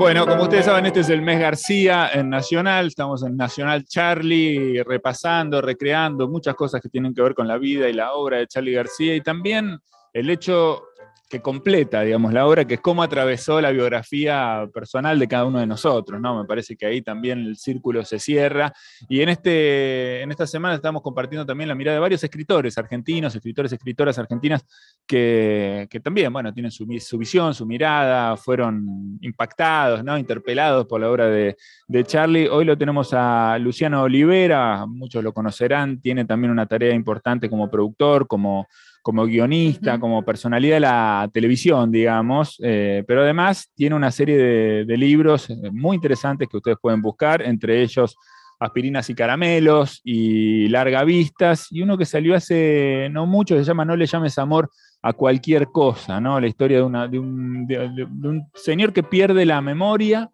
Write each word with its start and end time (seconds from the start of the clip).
Bueno, 0.00 0.26
como 0.26 0.44
ustedes 0.44 0.64
saben, 0.64 0.86
este 0.86 1.00
es 1.00 1.10
el 1.10 1.20
mes 1.20 1.38
García 1.38 2.08
en 2.14 2.30
Nacional. 2.30 2.86
Estamos 2.86 3.22
en 3.22 3.36
Nacional 3.36 3.84
Charlie, 3.84 4.82
repasando, 4.82 5.60
recreando 5.60 6.26
muchas 6.26 6.54
cosas 6.54 6.80
que 6.80 6.88
tienen 6.88 7.12
que 7.12 7.20
ver 7.20 7.34
con 7.34 7.46
la 7.46 7.58
vida 7.58 7.86
y 7.86 7.92
la 7.92 8.14
obra 8.14 8.38
de 8.38 8.46
Charlie 8.46 8.72
García 8.72 9.14
y 9.14 9.20
también 9.20 9.78
el 10.14 10.30
hecho 10.30 10.84
que 11.30 11.40
completa, 11.40 12.02
digamos, 12.02 12.32
la 12.32 12.44
obra, 12.44 12.64
que 12.64 12.74
es 12.74 12.80
cómo 12.80 13.04
atravesó 13.04 13.60
la 13.60 13.70
biografía 13.70 14.68
personal 14.74 15.16
de 15.16 15.28
cada 15.28 15.44
uno 15.44 15.60
de 15.60 15.66
nosotros, 15.66 16.20
¿no? 16.20 16.40
Me 16.40 16.44
parece 16.44 16.76
que 16.76 16.86
ahí 16.86 17.02
también 17.02 17.38
el 17.38 17.56
círculo 17.56 18.04
se 18.04 18.18
cierra. 18.18 18.72
Y 19.08 19.20
en, 19.20 19.28
este, 19.28 20.22
en 20.22 20.32
esta 20.32 20.44
semana 20.44 20.74
estamos 20.74 21.02
compartiendo 21.02 21.46
también 21.46 21.68
la 21.68 21.76
mirada 21.76 21.94
de 21.94 22.00
varios 22.00 22.24
escritores 22.24 22.76
argentinos, 22.76 23.32
escritores, 23.32 23.72
escritoras 23.72 24.18
argentinas, 24.18 24.66
que, 25.06 25.88
también, 26.02 26.32
bueno, 26.32 26.52
tienen 26.52 26.72
su, 26.72 26.84
visión, 26.84 27.54
su 27.54 27.64
mirada, 27.64 28.36
fueron 28.36 29.16
impactados, 29.20 30.02
¿no? 30.02 30.18
Interpelados 30.18 30.84
por 30.88 31.00
la 31.00 31.08
obra 31.08 31.26
de, 31.26 31.56
de 31.86 32.04
Charlie. 32.04 32.48
Hoy 32.48 32.64
lo 32.64 32.76
tenemos 32.76 33.10
a 33.12 33.56
Luciano 33.60 34.02
Olivera, 34.02 34.84
muchos 34.84 35.22
lo 35.22 35.32
conocerán, 35.32 36.00
tiene 36.00 36.24
también 36.24 36.50
una 36.50 36.66
tarea 36.66 36.92
importante 36.92 37.48
como 37.48 37.70
productor, 37.70 38.26
como 38.26 38.66
como 39.02 39.24
guionista, 39.24 39.98
como 39.98 40.24
personalidad 40.24 40.76
de 40.76 40.80
la 40.80 41.30
televisión, 41.32 41.90
digamos, 41.90 42.56
eh, 42.62 43.02
pero 43.06 43.22
además 43.22 43.70
tiene 43.74 43.96
una 43.96 44.10
serie 44.10 44.36
de, 44.84 44.96
libros 44.96 45.48
eh, 45.48 45.70
muy 45.72 45.96
interesantes 45.96 46.48
que 46.48 46.58
ustedes 46.58 46.76
pueden 46.80 47.00
buscar, 47.00 47.42
entre 47.42 47.82
ellos 47.82 48.16
Aspirinas 48.58 49.08
y 49.08 49.14
Caramelos 49.14 50.00
y 50.04 50.68
Larga 50.68 51.02
Vistas, 51.04 51.68
y 51.70 51.80
uno 51.80 51.96
que 51.96 52.04
salió 52.04 52.34
hace 52.34 53.08
no 53.10 53.24
mucho, 53.24 53.54
que 53.54 53.62
se 53.62 53.68
llama 53.68 53.86
No 53.86 53.96
le 53.96 54.06
llames 54.06 54.38
amor 54.38 54.70
a 55.00 55.14
cualquier 55.14 55.68
cosa, 55.68 56.20
¿no? 56.20 56.38
La 56.38 56.46
historia 56.46 56.78
de, 56.78 56.82
una, 56.82 57.08
de 57.08 57.18
un 57.18 58.46
señor 58.54 58.92
que 58.92 59.02
pierde 59.02 59.46
la 59.46 59.62
memoria 59.62 60.30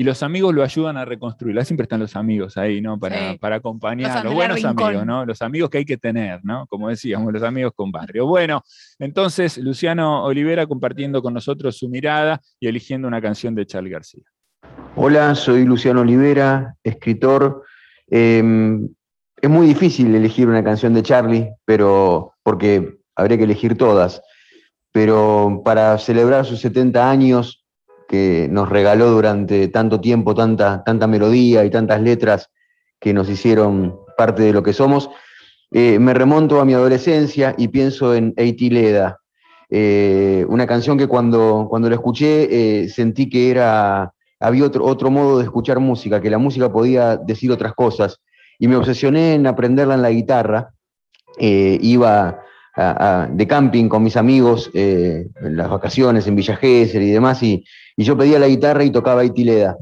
y 0.00 0.04
los 0.04 0.22
amigos 0.22 0.54
lo 0.54 0.62
ayudan 0.62 0.96
a 0.96 1.04
reconstruirla. 1.04 1.64
Siempre 1.64 1.82
están 1.82 1.98
los 1.98 2.14
amigos 2.14 2.56
ahí, 2.56 2.80
¿no? 2.80 3.00
Para, 3.00 3.36
para 3.36 3.56
acompañar, 3.56 4.24
los, 4.24 4.32
buenos 4.32 4.64
amigos, 4.64 5.04
¿no? 5.04 5.26
Los 5.26 5.42
amigos 5.42 5.70
que 5.70 5.78
hay 5.78 5.84
que 5.84 5.96
tener, 5.96 6.38
¿no? 6.44 6.68
Como 6.68 6.88
decíamos, 6.88 7.32
los 7.32 7.42
amigos 7.42 7.72
con 7.74 7.90
barrio. 7.90 8.24
Bueno, 8.24 8.62
entonces 9.00 9.58
Luciano 9.58 10.22
Olivera 10.22 10.68
compartiendo 10.68 11.20
con 11.20 11.34
nosotros 11.34 11.76
su 11.76 11.88
mirada 11.88 12.40
y 12.60 12.68
eligiendo 12.68 13.08
una 13.08 13.20
canción 13.20 13.56
de 13.56 13.66
Charlie 13.66 13.90
García. 13.90 14.22
Hola, 14.94 15.34
soy 15.34 15.64
Luciano 15.64 16.02
Olivera, 16.02 16.76
escritor. 16.84 17.64
Em, 18.06 18.88
es 19.42 19.50
muy 19.50 19.66
difícil 19.66 20.14
elegir 20.14 20.46
una 20.46 20.62
canción 20.62 20.94
de 20.94 21.02
Charlie, 21.02 21.50
pero 21.64 22.34
porque 22.44 22.98
habría 23.16 23.36
que 23.36 23.44
elegir 23.44 23.76
todas. 23.76 24.22
Pero 24.92 25.60
para 25.64 25.98
celebrar 25.98 26.44
sus 26.44 26.60
70 26.60 27.10
años, 27.10 27.64
que 28.08 28.48
nos 28.50 28.68
regaló 28.68 29.10
durante 29.10 29.68
tanto 29.68 30.00
tiempo 30.00 30.34
tanta, 30.34 30.82
tanta 30.82 31.06
melodía 31.06 31.64
y 31.64 31.70
tantas 31.70 32.00
letras 32.00 32.50
que 32.98 33.12
nos 33.12 33.28
hicieron 33.28 34.00
parte 34.16 34.42
de 34.42 34.52
lo 34.52 34.62
que 34.62 34.72
somos. 34.72 35.10
Eh, 35.70 35.98
me 35.98 36.14
remonto 36.14 36.60
a 36.60 36.64
mi 36.64 36.72
adolescencia 36.72 37.54
y 37.58 37.68
pienso 37.68 38.14
en 38.14 38.32
Eitileda, 38.36 39.18
eh, 39.70 40.46
una 40.48 40.66
canción 40.66 40.96
que 40.96 41.06
cuando, 41.06 41.66
cuando 41.68 41.90
la 41.90 41.96
escuché 41.96 42.84
eh, 42.84 42.88
sentí 42.88 43.28
que 43.28 43.50
era, 43.50 44.14
había 44.40 44.64
otro, 44.64 44.86
otro 44.86 45.10
modo 45.10 45.38
de 45.38 45.44
escuchar 45.44 45.78
música, 45.78 46.22
que 46.22 46.30
la 46.30 46.38
música 46.38 46.72
podía 46.72 47.18
decir 47.18 47.52
otras 47.52 47.74
cosas. 47.74 48.20
Y 48.58 48.66
me 48.66 48.76
obsesioné 48.76 49.34
en 49.34 49.46
aprenderla 49.46 49.94
en 49.94 50.02
la 50.02 50.10
guitarra. 50.10 50.72
iba 51.38 52.40
de 52.76 53.46
camping 53.48 53.88
con 53.88 54.04
mis 54.04 54.16
amigos 54.16 54.70
en 54.72 55.56
las 55.56 55.68
vacaciones 55.68 56.26
en 56.26 56.36
Villa 56.36 56.58
y 56.62 57.10
demás, 57.10 57.42
y, 57.42 57.64
y 57.96 58.04
yo 58.04 58.16
pedía 58.16 58.38
la 58.38 58.46
guitarra 58.46 58.84
y 58.84 58.90
tocaba 58.90 59.24
Itileda. 59.24 59.76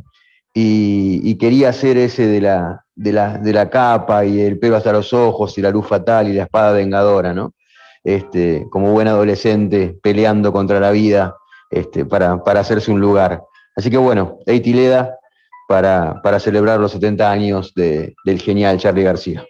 Y, 0.54 1.34
quería 1.36 1.68
hacer 1.68 1.98
ese 1.98 2.26
de 2.26 2.40
la, 2.40 2.82
de, 2.94 3.12
la, 3.12 3.36
de 3.36 3.52
la 3.52 3.68
capa 3.68 4.24
y 4.24 4.40
el 4.40 4.58
pelo 4.58 4.76
hasta 4.76 4.90
los 4.90 5.12
ojos 5.12 5.58
y 5.58 5.60
la 5.60 5.70
luz 5.70 5.86
fatal 5.86 6.28
y 6.28 6.32
la 6.32 6.44
espada 6.44 6.72
vengadora, 6.72 7.34
¿no? 7.34 7.52
Este, 8.02 8.66
como 8.70 8.92
buen 8.92 9.06
adolescente 9.06 9.98
peleando 10.02 10.54
contra 10.54 10.80
la 10.80 10.92
vida 10.92 11.36
este, 11.70 12.06
para, 12.06 12.42
para 12.42 12.60
hacerse 12.60 12.90
un 12.90 13.00
lugar. 13.00 13.42
Así 13.76 13.90
que 13.90 13.98
bueno, 13.98 14.38
Eitileda 14.46 15.18
para, 15.68 16.22
para 16.22 16.40
celebrar 16.40 16.80
los 16.80 16.92
70 16.92 17.30
años 17.30 17.74
de, 17.74 18.14
del 18.24 18.40
genial 18.40 18.78
Charlie 18.78 19.02
García. 19.02 19.44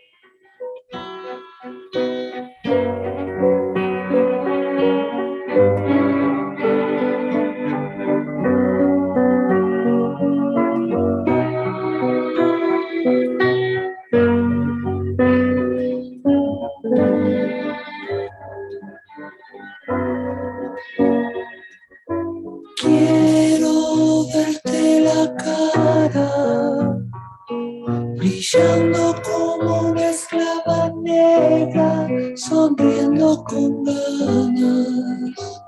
brillando 28.27 29.15
como 29.23 29.91
una 29.91 30.11
esclava 30.11 30.93
negra, 31.03 32.09
sonriendo 32.35 33.45
con 33.45 33.85
ganas. 33.85 35.63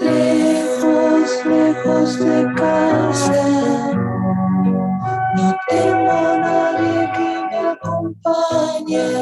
Lejos, 0.00 1.46
lejos 1.46 2.18
de 2.18 2.54
casa, 2.56 3.92
no 5.36 5.56
tengo 5.68 6.38
nadie 6.38 7.12
que 7.14 7.30
me 7.50 7.58
acompañe. 7.68 9.21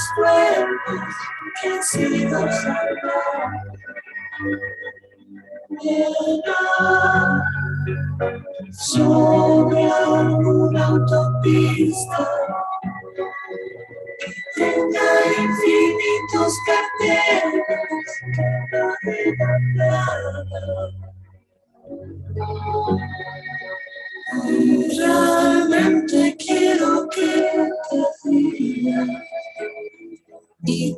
nuestros 0.00 0.12
cuerpos 0.14 1.14
que 1.60 1.68
han 1.68 1.82
sido 1.82 2.38
salvados. 2.52 3.80
Sobre 8.72 9.84
alguna 9.84 10.86
autopista 10.86 12.28
que 14.18 14.32
tenga 14.56 15.08
infinitos 15.38 16.54
carteles 16.66 18.04
que 18.34 18.46
no 18.72 18.86
nada. 19.74 20.44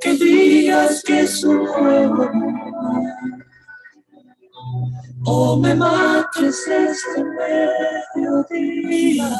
Que 0.02 0.14
digas 0.14 1.02
que 1.04 1.20
es 1.20 1.44
un 1.44 1.66
juego 1.66 2.30
o 5.24 5.56
me 5.56 5.74
mates 5.74 6.66
este 6.66 7.24
mediodía. 8.16 9.30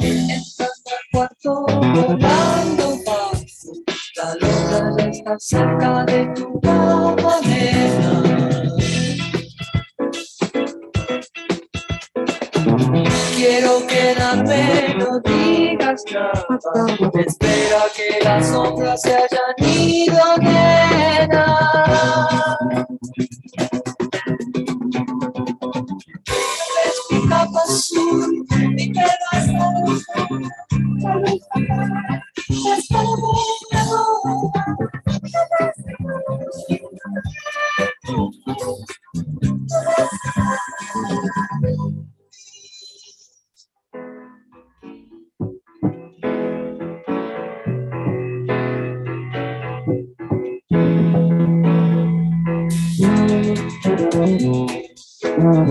Estás 0.00 0.82
cuarto 1.12 1.66
volando, 1.66 2.98
vas, 3.06 3.66
la 4.16 4.34
luna 4.34 4.96
ya 4.96 5.04
está 5.10 5.38
cerca. 5.38 5.79
Quedarme, 14.00 14.94
no 14.98 15.20
digas 15.20 16.04
nada. 16.10 17.10
Espera 17.14 17.82
que 17.94 18.24
las 18.24 18.48
sombras 18.48 19.02
se 19.02 19.14
hayan 19.14 19.54
ido, 19.58 20.36
nena. 20.38 21.46
mi 27.10 27.28
capa 27.28 27.60
azul, 27.68 28.46
mi 28.70 28.88
pelo 28.88 29.26
hasta 29.32 29.64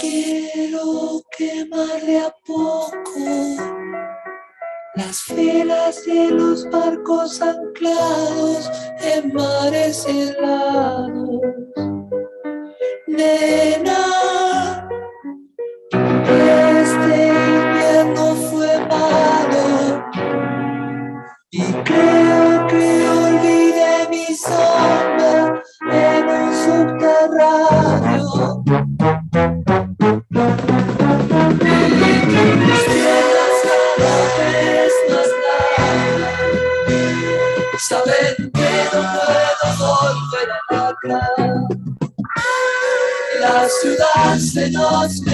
Quiero 0.00 1.22
quemarle 1.36 2.18
a 2.20 2.34
poco 2.46 3.91
las 4.94 5.22
filas 5.22 6.04
de 6.04 6.30
los 6.30 6.68
barcos 6.70 7.40
anclados 7.40 8.70
en 9.00 9.32
mares 9.32 10.04
helados. 10.06 11.40